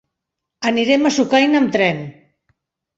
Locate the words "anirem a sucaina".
0.69-1.63